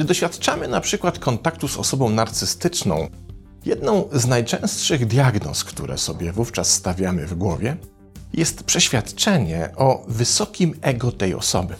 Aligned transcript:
Kiedy 0.00 0.08
doświadczamy 0.08 0.68
na 0.68 0.80
przykład 0.80 1.18
kontaktu 1.18 1.68
z 1.68 1.76
osobą 1.76 2.10
narcystyczną, 2.10 3.08
jedną 3.64 4.08
z 4.12 4.26
najczęstszych 4.26 5.06
diagnoz, 5.06 5.64
które 5.64 5.98
sobie 5.98 6.32
wówczas 6.32 6.70
stawiamy 6.70 7.26
w 7.26 7.34
głowie, 7.34 7.76
jest 8.32 8.64
przeświadczenie 8.64 9.68
o 9.76 10.04
wysokim 10.08 10.74
ego 10.82 11.12
tej 11.12 11.34
osoby. 11.34 11.74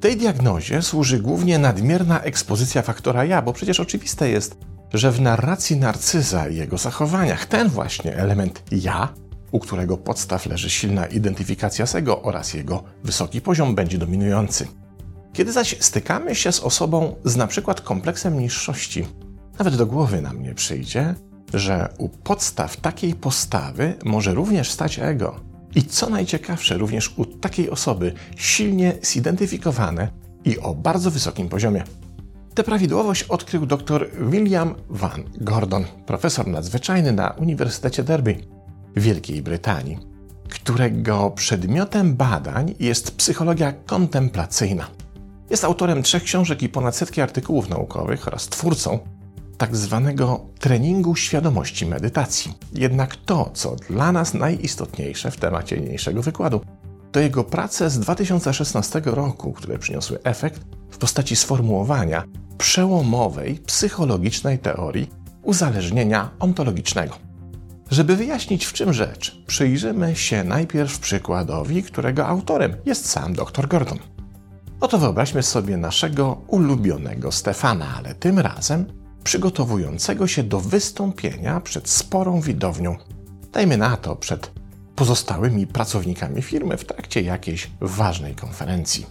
Tej 0.00 0.16
diagnozie 0.16 0.82
służy 0.82 1.18
głównie 1.18 1.58
nadmierna 1.58 2.20
ekspozycja 2.20 2.82
faktora 2.82 3.24
ja, 3.24 3.42
bo 3.42 3.52
przecież 3.52 3.80
oczywiste 3.80 4.30
jest, 4.30 4.56
że 4.94 5.12
w 5.12 5.20
narracji 5.20 5.76
narcyza 5.76 6.48
i 6.48 6.56
jego 6.56 6.78
zachowaniach 6.78 7.46
ten 7.46 7.68
właśnie 7.68 8.16
element 8.16 8.62
ja, 8.72 9.08
u 9.52 9.58
którego 9.60 9.96
podstaw 9.96 10.46
leży 10.46 10.70
silna 10.70 11.06
identyfikacja 11.06 11.86
z 11.86 11.94
ego 11.94 12.22
oraz 12.22 12.54
jego 12.54 12.82
wysoki 13.04 13.40
poziom, 13.40 13.74
będzie 13.74 13.98
dominujący. 13.98 14.66
Kiedy 15.38 15.52
zaś 15.52 15.76
stykamy 15.80 16.34
się 16.34 16.52
z 16.52 16.60
osobą 16.60 17.14
z 17.24 17.36
na 17.36 17.46
przykład 17.46 17.80
kompleksem 17.80 18.38
niższości, 18.38 19.06
nawet 19.58 19.76
do 19.76 19.86
głowy 19.86 20.22
nam 20.22 20.42
nie 20.42 20.54
przyjdzie, 20.54 21.14
że 21.54 21.88
u 21.98 22.08
podstaw 22.08 22.76
takiej 22.76 23.14
postawy 23.14 23.94
może 24.04 24.34
również 24.34 24.70
stać 24.70 24.98
ego. 24.98 25.40
I 25.74 25.82
co 25.82 26.10
najciekawsze, 26.10 26.78
również 26.78 27.18
u 27.18 27.24
takiej 27.24 27.70
osoby 27.70 28.12
silnie 28.36 28.92
zidentyfikowane 29.02 30.08
i 30.44 30.58
o 30.58 30.74
bardzo 30.74 31.10
wysokim 31.10 31.48
poziomie. 31.48 31.84
Tę 32.54 32.64
prawidłowość 32.64 33.22
odkrył 33.22 33.66
dr 33.66 34.10
William 34.30 34.74
Van 34.88 35.24
Gordon, 35.40 35.84
profesor 36.06 36.46
nadzwyczajny 36.46 37.12
na 37.12 37.30
Uniwersytecie 37.30 38.02
Derby 38.02 38.36
w 38.96 39.02
Wielkiej 39.02 39.42
Brytanii, 39.42 39.98
którego 40.48 41.30
przedmiotem 41.30 42.14
badań 42.16 42.74
jest 42.80 43.16
psychologia 43.16 43.72
kontemplacyjna. 43.86 44.97
Jest 45.50 45.64
autorem 45.64 46.02
trzech 46.02 46.22
książek 46.22 46.62
i 46.62 46.68
ponad 46.68 46.96
setki 46.96 47.20
artykułów 47.20 47.68
naukowych 47.68 48.28
oraz 48.28 48.48
twórcą 48.48 48.98
tak 49.58 49.76
zwanego 49.76 50.40
treningu 50.58 51.16
świadomości 51.16 51.86
medytacji. 51.86 52.52
Jednak 52.72 53.16
to, 53.16 53.50
co 53.54 53.76
dla 53.76 54.12
nas 54.12 54.34
najistotniejsze 54.34 55.30
w 55.30 55.36
temacie 55.36 55.80
niniejszego 55.80 56.22
wykładu, 56.22 56.60
to 57.12 57.20
jego 57.20 57.44
prace 57.44 57.90
z 57.90 57.98
2016 57.98 59.02
roku, 59.04 59.52
które 59.52 59.78
przyniosły 59.78 60.22
efekt 60.22 60.60
w 60.90 60.98
postaci 60.98 61.36
sformułowania 61.36 62.24
przełomowej 62.58 63.54
psychologicznej 63.54 64.58
teorii 64.58 65.10
uzależnienia 65.42 66.30
ontologicznego. 66.38 67.14
Żeby 67.90 68.16
wyjaśnić 68.16 68.64
w 68.64 68.72
czym 68.72 68.92
rzecz, 68.92 69.42
przyjrzymy 69.46 70.16
się 70.16 70.44
najpierw 70.44 70.98
przykładowi, 70.98 71.82
którego 71.82 72.26
autorem 72.26 72.76
jest 72.86 73.08
sam 73.08 73.34
dr 73.34 73.68
Gordon. 73.68 73.98
Oto 74.80 74.98
wyobraźmy 74.98 75.42
sobie 75.42 75.76
naszego 75.76 76.40
ulubionego 76.46 77.32
Stefana, 77.32 77.94
ale 77.96 78.14
tym 78.14 78.38
razem 78.38 78.86
przygotowującego 79.24 80.26
się 80.26 80.42
do 80.42 80.60
wystąpienia 80.60 81.60
przed 81.60 81.88
sporą 81.88 82.40
widownią. 82.40 82.96
Dajmy 83.52 83.76
na 83.76 83.96
to 83.96 84.16
przed 84.16 84.52
pozostałymi 84.96 85.66
pracownikami 85.66 86.42
firmy 86.42 86.76
w 86.76 86.84
trakcie 86.84 87.22
jakiejś 87.22 87.70
ważnej 87.80 88.34
konferencji. 88.34 89.06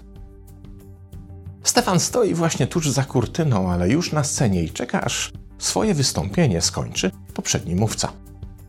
Stefan 1.63 1.99
stoi 1.99 2.33
właśnie 2.33 2.67
tuż 2.67 2.89
za 2.89 3.03
kurtyną, 3.03 3.71
ale 3.71 3.89
już 3.89 4.11
na 4.11 4.23
scenie 4.23 4.63
i 4.63 4.69
czeka, 4.69 5.01
aż 5.01 5.31
swoje 5.57 5.93
wystąpienie 5.93 6.61
skończy 6.61 7.11
poprzedni 7.33 7.75
mówca. 7.75 8.11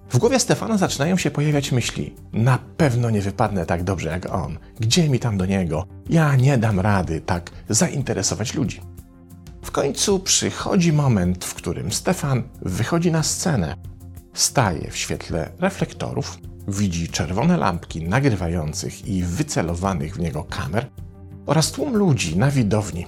W 0.08 0.18
głowie 0.18 0.38
Stefana 0.38 0.78
zaczynają 0.78 1.16
się 1.16 1.30
pojawiać 1.30 1.72
myśli: 1.72 2.14
Na 2.32 2.58
pewno 2.76 3.10
nie 3.10 3.20
wypadnę 3.20 3.66
tak 3.66 3.84
dobrze 3.84 4.08
jak 4.08 4.34
on. 4.34 4.58
Gdzie 4.80 5.08
mi 5.08 5.18
tam 5.18 5.38
do 5.38 5.46
niego? 5.46 5.86
Ja 6.08 6.36
nie 6.36 6.58
dam 6.58 6.80
rady 6.80 7.20
tak 7.20 7.50
zainteresować 7.68 8.54
ludzi. 8.54 8.80
W 9.62 9.70
końcu 9.70 10.20
przychodzi 10.20 10.92
moment, 10.92 11.44
w 11.44 11.54
którym 11.54 11.92
Stefan 11.92 12.42
wychodzi 12.62 13.12
na 13.12 13.22
scenę. 13.22 13.74
Staje 14.34 14.90
w 14.90 14.96
świetle 14.96 15.50
reflektorów, 15.58 16.38
widzi 16.68 17.08
czerwone 17.08 17.56
lampki 17.56 18.02
nagrywających 18.02 19.06
i 19.08 19.22
wycelowanych 19.22 20.14
w 20.14 20.20
niego 20.20 20.44
kamer 20.44 20.86
oraz 21.46 21.72
tłum 21.72 21.96
ludzi 21.96 22.38
na 22.38 22.50
widowni. 22.50 23.06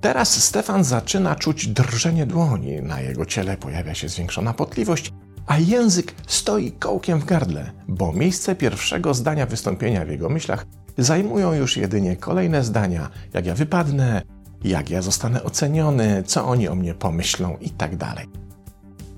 Teraz 0.00 0.44
Stefan 0.44 0.84
zaczyna 0.84 1.34
czuć 1.34 1.66
drżenie 1.66 2.26
dłoni, 2.26 2.82
na 2.82 3.00
jego 3.00 3.26
ciele 3.26 3.56
pojawia 3.56 3.94
się 3.94 4.08
zwiększona 4.08 4.52
potliwość, 4.52 5.12
a 5.46 5.58
język 5.58 6.14
stoi 6.26 6.72
kołkiem 6.72 7.20
w 7.20 7.24
gardle, 7.24 7.70
bo 7.88 8.12
miejsce 8.12 8.54
pierwszego 8.56 9.14
zdania 9.14 9.46
wystąpienia 9.46 10.04
w 10.04 10.08
jego 10.08 10.28
myślach 10.28 10.66
zajmują 10.98 11.52
już 11.52 11.76
jedynie 11.76 12.16
kolejne 12.16 12.64
zdania, 12.64 13.10
jak 13.32 13.46
ja 13.46 13.54
wypadnę, 13.54 14.22
jak 14.64 14.90
ja 14.90 15.02
zostanę 15.02 15.42
oceniony, 15.42 16.22
co 16.26 16.46
oni 16.46 16.68
o 16.68 16.74
mnie 16.74 16.94
pomyślą 16.94 17.56
i 17.60 17.70
tak. 17.70 17.90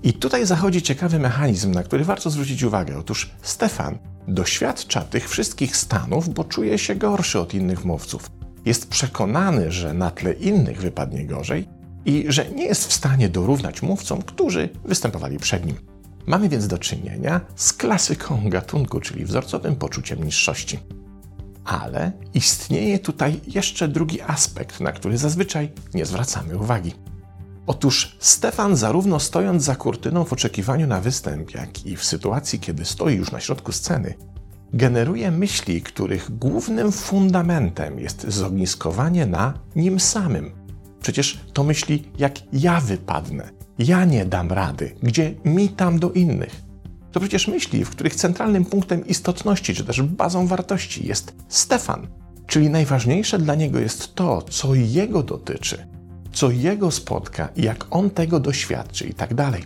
I 0.03 0.13
tutaj 0.13 0.45
zachodzi 0.45 0.81
ciekawy 0.81 1.19
mechanizm, 1.19 1.71
na 1.71 1.83
który 1.83 2.03
warto 2.03 2.29
zwrócić 2.29 2.63
uwagę. 2.63 2.97
Otóż 2.97 3.31
Stefan 3.41 3.97
doświadcza 4.27 5.01
tych 5.01 5.29
wszystkich 5.29 5.77
stanów, 5.77 6.29
bo 6.33 6.43
czuje 6.43 6.77
się 6.77 6.95
gorszy 6.95 7.39
od 7.39 7.53
innych 7.53 7.85
mówców. 7.85 8.31
Jest 8.65 8.89
przekonany, 8.89 9.71
że 9.71 9.93
na 9.93 10.11
tle 10.11 10.33
innych 10.33 10.81
wypadnie 10.81 11.25
gorzej 11.25 11.67
i 12.05 12.25
że 12.27 12.49
nie 12.49 12.65
jest 12.65 12.87
w 12.87 12.93
stanie 12.93 13.29
dorównać 13.29 13.81
mówcom, 13.81 14.21
którzy 14.21 14.69
występowali 14.85 15.37
przed 15.37 15.65
nim. 15.65 15.75
Mamy 16.27 16.49
więc 16.49 16.67
do 16.67 16.77
czynienia 16.77 17.41
z 17.55 17.73
klasyką 17.73 18.49
gatunku, 18.49 18.99
czyli 18.99 19.25
wzorcowym 19.25 19.75
poczuciem 19.75 20.23
niższości. 20.23 20.79
Ale 21.65 22.11
istnieje 22.33 22.99
tutaj 22.99 23.41
jeszcze 23.47 23.87
drugi 23.87 24.21
aspekt, 24.21 24.79
na 24.79 24.91
który 24.91 25.17
zazwyczaj 25.17 25.71
nie 25.93 26.05
zwracamy 26.05 26.57
uwagi. 26.57 26.93
Otóż 27.67 28.17
Stefan, 28.19 28.75
zarówno 28.75 29.19
stojąc 29.19 29.63
za 29.63 29.75
kurtyną 29.75 30.23
w 30.23 30.33
oczekiwaniu 30.33 30.87
na 30.87 31.01
występ, 31.01 31.53
jak 31.53 31.85
i 31.85 31.95
w 31.95 32.03
sytuacji, 32.03 32.59
kiedy 32.59 32.85
stoi 32.85 33.15
już 33.15 33.31
na 33.31 33.39
środku 33.39 33.71
sceny, 33.71 34.13
generuje 34.73 35.31
myśli, 35.31 35.81
których 35.81 36.37
głównym 36.37 36.91
fundamentem 36.91 37.99
jest 37.99 38.27
zogniskowanie 38.27 39.25
na 39.25 39.53
nim 39.75 39.99
samym. 39.99 40.51
Przecież 41.01 41.39
to 41.53 41.63
myśli, 41.63 42.11
jak 42.17 42.33
ja 42.53 42.81
wypadnę, 42.81 43.56
ja 43.79 44.05
nie 44.05 44.25
dam 44.25 44.51
rady, 44.51 44.95
gdzie 45.03 45.33
mi 45.45 45.69
tam 45.69 45.99
do 45.99 46.11
innych. 46.11 46.61
To 47.11 47.19
przecież 47.19 47.47
myśli, 47.47 47.85
w 47.85 47.89
których 47.89 48.15
centralnym 48.15 48.65
punktem 48.65 49.07
istotności, 49.07 49.75
czy 49.75 49.85
też 49.85 50.01
bazą 50.01 50.47
wartości 50.47 51.07
jest 51.07 51.35
Stefan, 51.47 52.07
czyli 52.47 52.69
najważniejsze 52.69 53.39
dla 53.39 53.55
niego 53.55 53.79
jest 53.79 54.15
to, 54.15 54.41
co 54.41 54.75
jego 54.75 55.23
dotyczy, 55.23 55.87
co 56.31 56.51
jego 56.51 56.91
spotka 56.91 57.49
jak 57.55 57.85
on 57.89 58.09
tego 58.09 58.39
doświadczy 58.39 59.07
i 59.07 59.13
tak 59.13 59.33
dalej. 59.33 59.63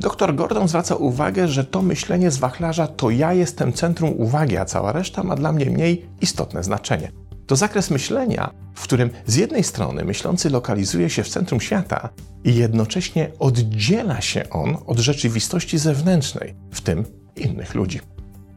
Doktor 0.00 0.34
Gordon 0.34 0.68
zwraca 0.68 0.94
uwagę, 0.94 1.48
że 1.48 1.64
to 1.64 1.82
myślenie 1.82 2.30
z 2.30 2.38
wachlarza 2.38 2.86
to 2.86 3.10
ja 3.10 3.32
jestem 3.32 3.72
centrum 3.72 4.10
uwagi, 4.16 4.56
a 4.56 4.64
cała 4.64 4.92
reszta 4.92 5.22
ma 5.22 5.36
dla 5.36 5.52
mnie 5.52 5.66
mniej 5.66 6.06
istotne 6.20 6.64
znaczenie. 6.64 7.12
To 7.48 7.56
zakres 7.56 7.90
myślenia, 7.90 8.50
w 8.74 8.82
którym 8.82 9.10
z 9.26 9.36
jednej 9.36 9.64
strony 9.64 10.04
myślący 10.04 10.50
lokalizuje 10.50 11.10
się 11.10 11.22
w 11.22 11.28
centrum 11.28 11.60
świata 11.60 12.08
i 12.44 12.54
jednocześnie 12.54 13.30
oddziela 13.38 14.20
się 14.20 14.50
on 14.50 14.76
od 14.86 14.98
rzeczywistości 14.98 15.78
zewnętrznej, 15.78 16.54
w 16.72 16.80
tym 16.80 17.04
innych 17.36 17.74
ludzi. 17.74 18.00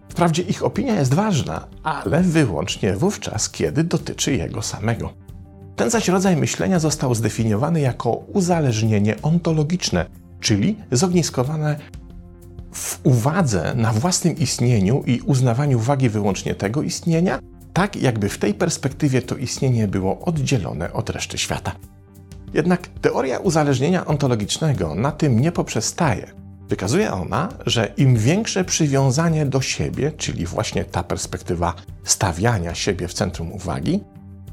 Wprawdzie 0.10 0.42
ich 0.44 0.64
opinia 0.64 0.96
jest 0.96 1.14
ważna, 1.14 1.68
ale 1.84 2.22
wyłącznie 2.22 2.94
wówczas, 2.94 3.50
kiedy 3.50 3.84
dotyczy 3.84 4.36
jego 4.36 4.62
samego. 4.62 5.14
Ten 5.76 5.90
zaś 5.90 6.08
rodzaj 6.08 6.36
myślenia 6.36 6.80
został 6.80 7.16
zdefiniowany 7.16 7.80
jako 7.80 8.12
uzależnienie 8.12 9.22
ontologiczne, 9.22 10.06
czyli 10.40 10.76
zogniskowane 10.92 11.80
w 12.74 13.00
uwadze 13.04 13.74
na 13.76 13.94
własnym 13.94 14.38
istnieniu 14.38 15.04
i 15.06 15.22
uznawaniu 15.22 15.80
wagi 15.80 16.10
wyłącznie 16.10 16.56
tego 16.56 16.82
istnienia, 16.82 17.40
tak 17.74 17.96
jakby 17.96 18.30
w 18.30 18.38
tej 18.38 18.54
perspektywie 18.54 19.22
to 19.22 19.36
istnienie 19.36 19.88
było 19.88 20.20
oddzielone 20.20 20.94
od 20.94 21.10
reszty 21.10 21.38
świata. 21.38 21.72
Jednak 22.54 22.88
teoria 22.88 23.40
uzależnienia 23.40 24.06
ontologicznego 24.06 24.96
na 24.96 25.12
tym 25.12 25.40
nie 25.40 25.52
poprzestaje. 25.52 26.32
Wykazuje 26.70 27.14
ona, 27.14 27.50
że 27.66 27.94
im 27.98 28.18
większe 28.18 28.64
przywiązanie 28.64 29.46
do 29.46 29.62
siebie, 29.62 30.12
czyli 30.12 30.46
właśnie 30.46 30.86
ta 30.86 31.04
perspektywa 31.04 31.74
stawiania 32.04 32.76
siebie 32.76 33.08
w 33.08 33.14
centrum 33.14 33.52
uwagi, 33.52 34.00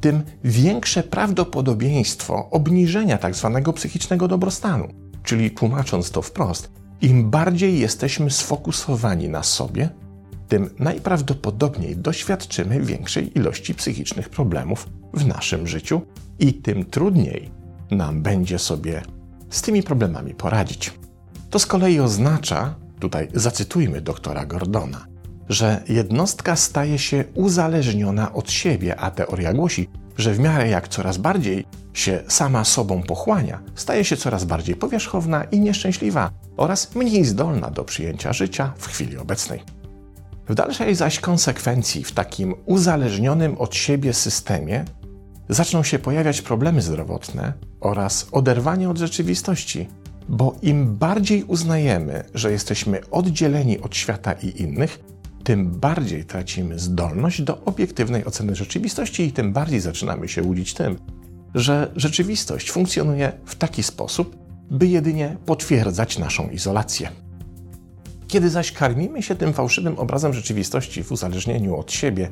tym 0.00 0.22
większe 0.44 1.02
prawdopodobieństwo 1.02 2.48
obniżenia 2.50 3.18
tzw. 3.18 3.60
Tak 3.64 3.74
psychicznego 3.74 4.28
dobrostanu. 4.28 4.88
Czyli 5.22 5.50
tłumacząc 5.50 6.10
to 6.10 6.22
wprost, 6.22 6.70
im 7.00 7.30
bardziej 7.30 7.78
jesteśmy 7.78 8.30
sfokusowani 8.30 9.28
na 9.28 9.42
sobie, 9.42 9.88
tym 10.48 10.70
najprawdopodobniej 10.78 11.96
doświadczymy 11.96 12.80
większej 12.80 13.38
ilości 13.38 13.74
psychicznych 13.74 14.28
problemów 14.28 14.88
w 15.14 15.26
naszym 15.26 15.66
życiu 15.66 16.02
i 16.38 16.54
tym 16.54 16.84
trudniej 16.84 17.50
nam 17.90 18.22
będzie 18.22 18.58
sobie 18.58 19.02
z 19.50 19.62
tymi 19.62 19.82
problemami 19.82 20.34
poradzić. 20.34 20.92
To 21.50 21.58
z 21.58 21.66
kolei 21.66 22.00
oznacza, 22.00 22.74
tutaj 23.00 23.28
zacytujmy 23.34 24.00
doktora 24.00 24.46
Gordona, 24.46 25.06
że 25.48 25.82
jednostka 25.88 26.56
staje 26.56 26.98
się 26.98 27.24
uzależniona 27.34 28.32
od 28.32 28.50
siebie, 28.50 28.96
a 28.96 29.10
teoria 29.10 29.54
głosi, 29.54 29.88
że 30.16 30.32
w 30.32 30.38
miarę 30.38 30.68
jak 30.68 30.88
coraz 30.88 31.18
bardziej 31.18 31.64
się 31.94 32.22
sama 32.28 32.64
sobą 32.64 33.02
pochłania, 33.02 33.62
staje 33.74 34.04
się 34.04 34.16
coraz 34.16 34.44
bardziej 34.44 34.76
powierzchowna 34.76 35.44
i 35.44 35.60
nieszczęśliwa 35.60 36.30
oraz 36.56 36.94
mniej 36.94 37.24
zdolna 37.24 37.70
do 37.70 37.84
przyjęcia 37.84 38.32
życia 38.32 38.72
w 38.78 38.86
chwili 38.86 39.16
obecnej. 39.16 39.77
W 40.48 40.54
dalszej 40.54 40.94
zaś 40.94 41.20
konsekwencji 41.20 42.04
w 42.04 42.12
takim 42.12 42.54
uzależnionym 42.66 43.58
od 43.58 43.74
siebie 43.74 44.12
systemie 44.12 44.84
zaczną 45.48 45.82
się 45.82 45.98
pojawiać 45.98 46.42
problemy 46.42 46.82
zdrowotne 46.82 47.52
oraz 47.80 48.28
oderwanie 48.32 48.90
od 48.90 48.98
rzeczywistości, 48.98 49.88
bo 50.28 50.56
im 50.62 50.96
bardziej 50.96 51.44
uznajemy, 51.44 52.24
że 52.34 52.52
jesteśmy 52.52 53.00
oddzieleni 53.10 53.80
od 53.80 53.96
świata 53.96 54.32
i 54.32 54.62
innych, 54.62 55.00
tym 55.44 55.70
bardziej 55.70 56.24
tracimy 56.24 56.78
zdolność 56.78 57.42
do 57.42 57.64
obiektywnej 57.64 58.24
oceny 58.24 58.54
rzeczywistości 58.54 59.22
i 59.22 59.32
tym 59.32 59.52
bardziej 59.52 59.80
zaczynamy 59.80 60.28
się 60.28 60.42
łudzić 60.42 60.74
tym, 60.74 60.98
że 61.54 61.92
rzeczywistość 61.96 62.70
funkcjonuje 62.70 63.32
w 63.44 63.54
taki 63.54 63.82
sposób, 63.82 64.36
by 64.70 64.86
jedynie 64.86 65.36
potwierdzać 65.46 66.18
naszą 66.18 66.50
izolację. 66.50 67.10
Kiedy 68.28 68.50
zaś 68.50 68.72
karmimy 68.72 69.22
się 69.22 69.34
tym 69.34 69.52
fałszywym 69.52 69.98
obrazem 69.98 70.32
rzeczywistości 70.32 71.04
w 71.04 71.12
uzależnieniu 71.12 71.76
od 71.76 71.92
siebie 71.92 72.30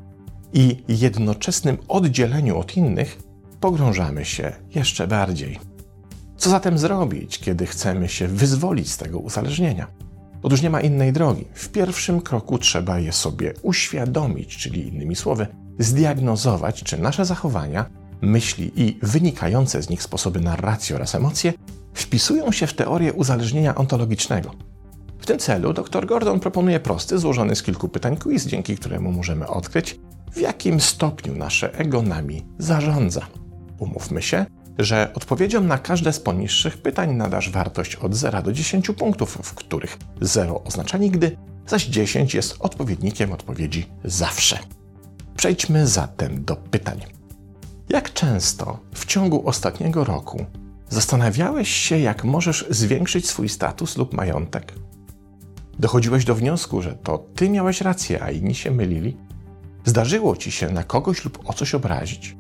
i 0.52 0.76
jednoczesnym 0.88 1.78
oddzieleniu 1.88 2.58
od 2.58 2.76
innych, 2.76 3.18
pogrążamy 3.60 4.24
się 4.24 4.52
jeszcze 4.74 5.06
bardziej. 5.06 5.58
Co 6.36 6.50
zatem 6.50 6.78
zrobić, 6.78 7.38
kiedy 7.38 7.66
chcemy 7.66 8.08
się 8.08 8.28
wyzwolić 8.28 8.92
z 8.92 8.96
tego 8.96 9.18
uzależnienia? 9.18 9.86
Otóż 10.42 10.62
nie 10.62 10.70
ma 10.70 10.80
innej 10.80 11.12
drogi. 11.12 11.44
W 11.54 11.68
pierwszym 11.68 12.20
kroku 12.20 12.58
trzeba 12.58 12.98
je 12.98 13.12
sobie 13.12 13.54
uświadomić, 13.62 14.56
czyli 14.56 14.88
innymi 14.88 15.16
słowy, 15.16 15.46
zdiagnozować, 15.78 16.82
czy 16.82 16.98
nasze 16.98 17.24
zachowania, 17.24 17.90
myśli 18.20 18.72
i 18.76 18.98
wynikające 19.02 19.82
z 19.82 19.90
nich 19.90 20.02
sposoby 20.02 20.40
narracji 20.40 20.94
oraz 20.94 21.14
emocje 21.14 21.52
wpisują 21.94 22.52
się 22.52 22.66
w 22.66 22.74
teorię 22.74 23.12
uzależnienia 23.12 23.74
ontologicznego. 23.74 24.50
W 25.18 25.26
tym 25.26 25.38
celu 25.38 25.72
dr 25.72 26.06
Gordon 26.06 26.40
proponuje 26.40 26.80
prosty, 26.80 27.18
złożony 27.18 27.56
z 27.56 27.62
kilku 27.62 27.88
pytań 27.88 28.16
quiz, 28.16 28.46
dzięki 28.46 28.76
któremu 28.76 29.12
możemy 29.12 29.46
odkryć, 29.46 30.00
w 30.32 30.40
jakim 30.40 30.80
stopniu 30.80 31.36
nasze 31.36 31.74
ego 31.78 32.02
nami 32.02 32.46
zarządza. 32.58 33.26
Umówmy 33.78 34.22
się, 34.22 34.46
że 34.78 35.12
odpowiedzią 35.14 35.60
na 35.60 35.78
każde 35.78 36.12
z 36.12 36.20
poniższych 36.20 36.78
pytań 36.78 37.14
nadasz 37.14 37.50
wartość 37.50 37.96
od 37.96 38.14
0 38.14 38.42
do 38.42 38.52
10 38.52 38.86
punktów, 38.86 39.38
w 39.42 39.54
których 39.54 39.98
0 40.20 40.64
oznacza 40.64 40.98
nigdy, 40.98 41.36
zaś 41.66 41.86
10 41.86 42.34
jest 42.34 42.56
odpowiednikiem 42.58 43.32
odpowiedzi 43.32 43.86
zawsze. 44.04 44.58
Przejdźmy 45.36 45.86
zatem 45.86 46.44
do 46.44 46.56
pytań. 46.56 47.00
Jak 47.88 48.12
często 48.12 48.78
w 48.94 49.06
ciągu 49.06 49.48
ostatniego 49.48 50.04
roku 50.04 50.46
zastanawiałeś 50.88 51.68
się, 51.68 51.98
jak 51.98 52.24
możesz 52.24 52.66
zwiększyć 52.70 53.28
swój 53.28 53.48
status 53.48 53.96
lub 53.96 54.12
majątek? 54.14 54.72
Dochodziłeś 55.78 56.24
do 56.24 56.34
wniosku, 56.34 56.82
że 56.82 56.92
to 56.92 57.18
ty 57.18 57.50
miałeś 57.50 57.80
rację, 57.80 58.22
a 58.22 58.30
inni 58.30 58.54
się 58.54 58.70
mylili? 58.70 59.16
Zdarzyło 59.84 60.36
ci 60.36 60.50
się 60.50 60.70
na 60.70 60.84
kogoś 60.84 61.24
lub 61.24 61.38
o 61.44 61.52
coś 61.52 61.74
obrazić? 61.74 62.36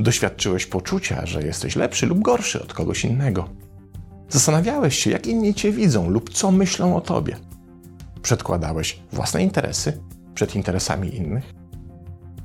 Doświadczyłeś 0.00 0.66
poczucia, 0.66 1.26
że 1.26 1.42
jesteś 1.42 1.76
lepszy 1.76 2.06
lub 2.06 2.18
gorszy 2.22 2.62
od 2.62 2.74
kogoś 2.74 3.04
innego. 3.04 3.48
Zastanawiałeś 4.28 4.98
się, 4.98 5.10
jak 5.10 5.26
inni 5.26 5.54
cię 5.54 5.72
widzą 5.72 6.10
lub 6.10 6.30
co 6.30 6.50
myślą 6.50 6.96
o 6.96 7.00
tobie. 7.00 7.36
Przedkładałeś 8.22 9.00
własne 9.12 9.42
interesy 9.42 10.02
przed 10.34 10.54
interesami 10.54 11.16
innych. 11.16 11.54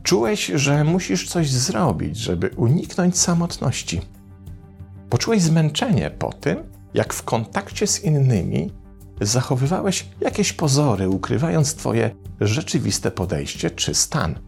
Czułeś, 0.04 0.46
że 0.46 0.84
musisz 0.84 1.30
coś 1.30 1.50
zrobić, 1.50 2.18
żeby 2.18 2.50
uniknąć 2.56 3.18
samotności. 3.18 4.02
Poczułeś 5.10 5.42
zmęczenie 5.42 6.10
po 6.10 6.34
tym, 6.34 6.58
jak 6.94 7.14
w 7.14 7.24
kontakcie 7.24 7.88
z 7.88 8.04
innymi 8.04 8.72
zachowywałeś 9.22 10.10
jakieś 10.22 10.54
pozory, 10.54 11.10
ukrywając 11.10 11.76
Twoje 11.76 12.16
rzeczywiste 12.42 13.12
podejście 13.12 13.72
czy 13.72 13.94
stan. 13.94 14.40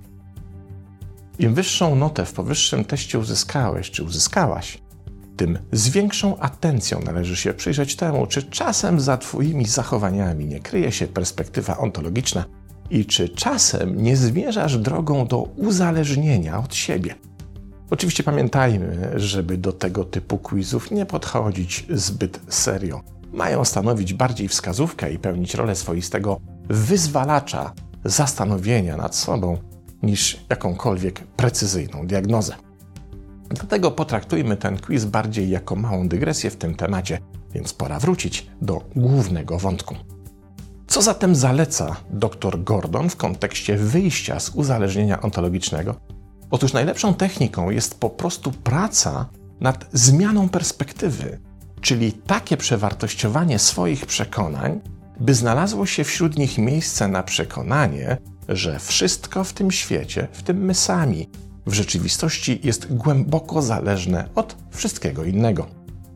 Im 1.39 1.53
wyższą 1.53 1.95
notę 1.95 2.25
w 2.25 2.33
powyższym 2.33 2.85
teście 2.85 3.19
uzyskałeś 3.19 3.91
czy 3.91 4.03
uzyskałaś, 4.03 4.81
tym 5.39 5.59
z 5.71 5.89
większą 5.89 6.39
atencją 6.39 7.01
należy 7.01 7.35
się 7.35 7.53
przyjrzeć 7.53 7.95
temu, 7.95 8.27
czy 8.27 8.43
czasem 8.43 8.99
za 8.99 9.17
Twoimi 9.17 9.65
zachowaniami 9.65 10.45
nie 10.45 10.59
kryje 10.59 10.91
się 10.91 11.07
perspektywa 11.07 11.77
ontologiczna 11.77 12.45
i 12.89 13.05
czy 13.05 13.29
czasem 13.29 14.03
nie 14.03 14.17
zmierzasz 14.17 14.77
drogą 14.77 15.27
do 15.27 15.41
uzależnienia 15.41 16.59
od 16.59 16.75
siebie. 16.75 17.15
Oczywiście 17.89 18.23
pamiętajmy, 18.23 19.11
żeby 19.15 19.57
do 19.57 19.73
tego 19.73 20.03
typu 20.03 20.37
quizów 20.37 20.91
nie 20.91 21.05
podchodzić 21.05 21.85
zbyt 21.89 22.39
serio. 22.49 23.01
Mają 23.33 23.65
stanowić 23.65 24.13
bardziej 24.13 24.47
wskazówkę 24.47 25.13
i 25.13 25.19
pełnić 25.19 25.53
rolę 25.53 25.75
swoistego 25.75 26.39
wyzwalacza 26.69 27.73
zastanowienia 28.05 28.97
nad 28.97 29.15
sobą 29.15 29.57
niż 30.03 30.45
jakąkolwiek 30.49 31.19
precyzyjną 31.19 32.07
diagnozę. 32.07 32.55
Dlatego 33.49 33.91
potraktujmy 33.91 34.57
ten 34.57 34.77
quiz 34.77 35.05
bardziej 35.05 35.49
jako 35.49 35.75
małą 35.75 36.07
dygresję 36.07 36.49
w 36.49 36.55
tym 36.55 36.75
temacie, 36.75 37.19
więc 37.53 37.73
pora 37.73 37.99
wrócić 37.99 38.47
do 38.61 38.81
głównego 38.95 39.57
wątku. 39.57 39.95
Co 40.87 41.01
zatem 41.01 41.35
zaleca 41.35 41.95
dr 42.09 42.63
Gordon 42.63 43.09
w 43.09 43.15
kontekście 43.15 43.77
wyjścia 43.77 44.39
z 44.39 44.49
uzależnienia 44.49 45.21
ontologicznego? 45.21 45.95
Otóż 46.51 46.73
najlepszą 46.73 47.13
techniką 47.13 47.69
jest 47.69 47.99
po 47.99 48.09
prostu 48.09 48.51
praca 48.51 49.29
nad 49.59 49.85
zmianą 49.93 50.49
perspektywy, 50.49 51.39
czyli 51.81 52.13
takie 52.13 52.57
przewartościowanie 52.57 53.59
swoich 53.59 54.05
przekonań, 54.05 54.81
by 55.19 55.33
znalazło 55.33 55.85
się 55.85 56.03
wśród 56.03 56.37
nich 56.37 56.57
miejsce 56.57 57.07
na 57.07 57.23
przekonanie, 57.23 58.17
że 58.49 58.79
wszystko 58.79 59.43
w 59.43 59.53
tym 59.53 59.71
świecie, 59.71 60.27
w 60.31 60.43
tym 60.43 60.57
my 60.57 60.73
sami, 60.73 61.29
w 61.65 61.73
rzeczywistości 61.73 62.59
jest 62.63 62.93
głęboko 62.93 63.61
zależne 63.61 64.29
od 64.35 64.55
wszystkiego 64.71 65.23
innego. 65.23 65.67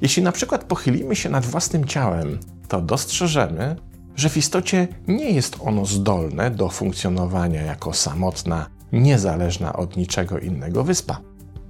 Jeśli 0.01 0.23
na 0.23 0.31
przykład 0.31 0.63
pochylimy 0.63 1.15
się 1.15 1.29
nad 1.29 1.45
własnym 1.45 1.85
ciałem, 1.85 2.39
to 2.67 2.81
dostrzeżemy, 2.81 3.75
że 4.15 4.29
w 4.29 4.37
istocie 4.37 4.87
nie 5.07 5.31
jest 5.31 5.57
ono 5.59 5.85
zdolne 5.85 6.51
do 6.51 6.69
funkcjonowania 6.69 7.61
jako 7.61 7.93
samotna, 7.93 8.69
niezależna 8.91 9.73
od 9.73 9.97
niczego 9.97 10.39
innego 10.39 10.83
wyspa. 10.83 11.21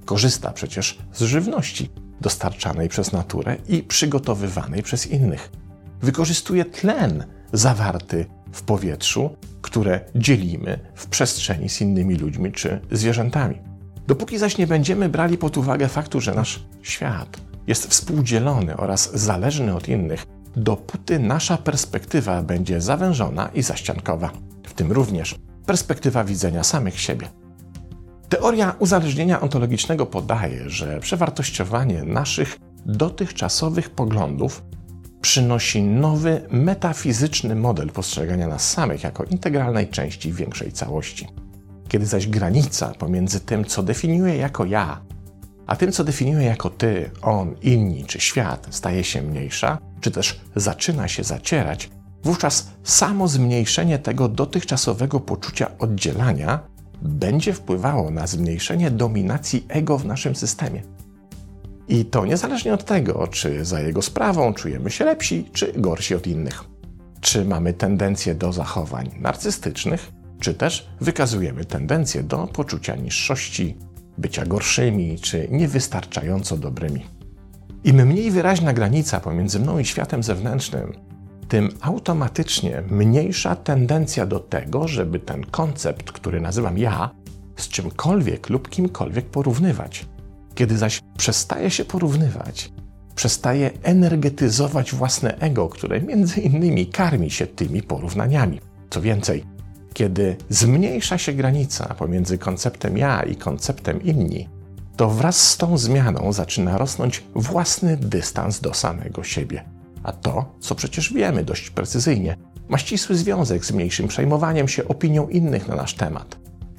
Korzysta 0.06 0.52
przecież 0.52 0.98
z 1.14 1.22
żywności 1.22 1.90
dostarczanej 2.24 2.90
przez 2.90 3.12
naturę 3.12 3.58
i 3.68 3.84
przygotowywanej 3.84 4.84
przez 4.84 5.08
innych. 5.08 5.52
Wykorzystuje 6.02 6.66
tlen 6.66 7.26
zawarty 7.54 8.26
w 8.52 8.62
powietrzu, 8.62 9.36
które 9.62 10.00
dzielimy 10.16 10.80
w 10.96 11.08
przestrzeni 11.08 11.70
z 11.70 11.82
innymi 11.82 12.16
ludźmi 12.16 12.52
czy 12.52 12.80
zwierzętami. 12.92 13.56
Dopóki 14.08 14.38
zaś 14.38 14.58
nie 14.58 14.68
będziemy 14.68 15.10
brali 15.10 15.38
pod 15.38 15.58
uwagę 15.58 15.88
faktu, 15.88 16.22
że 16.22 16.34
nasz 16.34 16.66
świat 16.82 17.38
jest 17.68 17.88
współdzielony 17.88 18.78
oraz 18.78 19.12
zależny 19.14 19.76
od 19.76 19.88
innych, 19.88 20.26
dopóty 20.56 21.20
nasza 21.20 21.58
perspektywa 21.58 22.44
będzie 22.44 22.82
zawężona 22.82 23.50
i 23.54 23.62
zaściankowa, 23.62 24.32
w 24.64 24.74
tym 24.74 24.92
również 24.92 25.36
perspektywa 25.66 26.24
widzenia 26.24 26.64
samych 26.64 27.00
siebie. 27.00 27.43
Teoria 28.34 28.76
uzależnienia 28.80 29.42
ontologicznego 29.42 30.06
podaje, 30.06 30.70
że 30.70 31.00
przewartościowanie 31.00 32.04
naszych 32.04 32.60
dotychczasowych 32.86 33.90
poglądów 33.90 34.64
przynosi 35.22 35.84
nowy, 35.84 36.42
metafizyczny 36.52 37.56
model 37.56 37.90
postrzegania 37.90 38.48
nas 38.48 38.72
samych 38.72 39.04
jako 39.04 39.24
integralnej 39.24 39.88
części 39.88 40.34
większej 40.34 40.72
całości. 40.72 41.28
Kiedy 41.88 42.06
zaś 42.06 42.28
granica 42.28 42.94
pomiędzy 43.00 43.40
tym, 43.40 43.66
co 43.66 43.84
definiuje 43.84 44.38
jako 44.38 44.66
ja, 44.66 45.02
a 45.68 45.76
tym, 45.76 45.92
co 45.92 46.04
definiuje 46.04 46.46
jako 46.46 46.70
ty, 46.70 47.12
on, 47.22 47.56
inni 47.62 48.06
czy 48.06 48.20
świat, 48.20 48.68
staje 48.70 49.04
się 49.04 49.22
mniejsza, 49.22 49.78
czy 50.02 50.12
też 50.12 50.42
zaczyna 50.56 51.08
się 51.08 51.24
zacierać, 51.24 51.90
wówczas 52.24 52.68
samo 52.84 53.28
zmniejszenie 53.28 54.00
tego 54.00 54.30
dotychczasowego 54.30 55.20
poczucia 55.20 55.72
oddzielania 55.80 56.73
będzie 57.04 57.54
wpływało 57.54 58.12
na 58.12 58.28
zmniejszenie 58.28 58.92
dominacji 58.92 59.66
ego 59.70 59.98
w 59.98 60.06
naszym 60.06 60.36
systemie. 60.36 60.82
I 61.88 62.06
to 62.06 62.26
niezależnie 62.26 62.74
od 62.74 62.86
tego, 62.86 63.28
czy 63.28 63.66
za 63.66 63.82
jego 63.82 64.02
sprawą 64.02 64.54
czujemy 64.54 64.92
się 64.92 65.06
lepsi 65.06 65.50
czy 65.54 65.74
gorsi 65.78 66.16
od 66.16 66.28
innych. 66.28 66.64
Czy 67.22 67.46
mamy 67.46 67.74
tendencję 67.74 68.36
do 68.36 68.54
zachowań 68.54 69.10
narcystycznych, 69.20 70.12
czy 70.40 70.54
też 70.54 70.90
wykazujemy 71.02 71.66
tendencję 71.66 72.24
do 72.24 72.48
poczucia 72.48 72.96
niższości, 72.96 73.78
bycia 74.18 74.46
gorszymi 74.46 75.20
czy 75.20 75.48
niewystarczająco 75.52 76.58
dobrymi. 76.58 77.06
Im 77.84 78.06
mniej 78.06 78.32
wyraźna 78.32 78.74
granica 78.74 79.20
pomiędzy 79.20 79.60
mną 79.60 79.80
i 79.80 79.86
światem 79.86 80.24
zewnętrznym, 80.24 80.94
tym 81.54 81.70
automatycznie 81.82 82.84
mniejsza 82.90 83.56
tendencja 83.56 84.26
do 84.26 84.40
tego, 84.40 84.88
żeby 84.88 85.20
ten 85.20 85.46
koncept, 85.46 86.12
który 86.12 86.42
nazywam 86.42 86.78
ja, 86.78 87.10
z 87.58 87.68
czymkolwiek 87.68 88.50
lub 88.50 88.70
kimkolwiek 88.70 89.26
porównywać. 89.26 90.06
Kiedy 90.56 90.78
zaś 90.78 91.02
przestaje 91.18 91.72
się 91.72 91.86
porównywać, 91.86 92.72
przestaje 93.16 93.72
energetyzować 93.84 94.92
własne 94.94 95.38
ego, 95.38 95.70
które 95.70 96.02
między 96.02 96.42
innymi 96.42 96.88
karmi 96.88 97.32
się 97.32 97.48
tymi 97.48 97.82
porównaniami. 97.82 98.60
Co 98.90 99.02
więcej, 99.02 99.44
kiedy 99.94 100.36
zmniejsza 100.50 101.18
się 101.18 101.34
granica 101.34 101.94
pomiędzy 101.94 102.38
konceptem 102.38 102.98
ja 102.98 103.24
i 103.24 103.36
konceptem 103.36 104.04
inni, 104.04 104.50
to 104.96 105.10
wraz 105.10 105.50
z 105.50 105.58
tą 105.58 105.78
zmianą 105.78 106.34
zaczyna 106.34 106.78
rosnąć 106.78 107.24
własny 107.36 107.98
dystans 107.98 108.60
do 108.60 108.74
samego 108.74 109.24
siebie. 109.24 109.73
A 110.04 110.12
to, 110.12 110.56
co 110.60 110.76
przecież 110.76 111.14
wiemy 111.14 111.44
dość 111.44 111.70
precyzyjnie, 111.70 112.38
ma 112.70 112.78
ścisły 112.78 113.16
związek 113.16 113.66
z 113.66 113.72
mniejszym 113.72 114.08
przejmowaniem 114.08 114.68
się 114.68 114.88
opinią 114.88 115.28
innych 115.28 115.68
na 115.68 115.76
nasz 115.76 115.94
temat, 115.94 116.38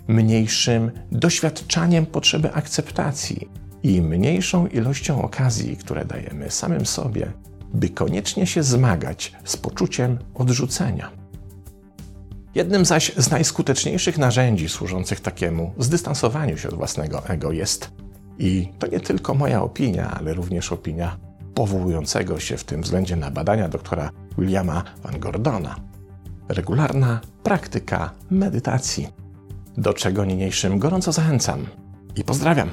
mniejszym 0.08 0.90
doświadczaniem 1.12 2.06
potrzeby 2.06 2.52
akceptacji 2.52 3.48
i 3.82 4.02
mniejszą 4.02 4.66
ilością 4.66 5.22
okazji, 5.22 5.76
które 5.76 6.04
dajemy 6.04 6.50
samym 6.50 6.86
sobie, 6.86 7.32
by 7.74 7.88
koniecznie 7.88 8.46
się 8.46 8.62
zmagać 8.62 9.32
z 9.44 9.56
poczuciem 9.56 10.18
odrzucenia. 10.34 11.10
Jednym 12.54 12.84
zaś 12.84 13.12
z 13.16 13.30
najskuteczniejszych 13.30 14.18
narzędzi 14.18 14.68
służących 14.68 15.20
takiemu 15.20 15.72
zdystansowaniu 15.78 16.58
się 16.58 16.68
od 16.68 16.74
własnego 16.74 17.28
ego 17.28 17.52
jest, 17.52 17.90
i 18.38 18.68
to 18.78 18.86
nie 18.86 19.00
tylko 19.00 19.34
moja 19.34 19.62
opinia, 19.62 20.10
ale 20.10 20.34
również 20.34 20.72
opinia 20.72 21.16
powołującego 21.54 22.40
się 22.40 22.56
w 22.56 22.64
tym 22.64 22.82
względzie 22.82 23.16
na 23.16 23.30
badania 23.30 23.68
doktora 23.68 24.10
Williama 24.38 24.82
Van 25.02 25.20
Gordona, 25.20 25.76
regularna 26.48 27.20
praktyka 27.42 28.10
medytacji, 28.30 29.08
do 29.76 29.92
czego 29.92 30.24
niniejszym 30.24 30.78
gorąco 30.78 31.12
zachęcam 31.12 31.66
i 32.16 32.24
pozdrawiam. 32.24 32.70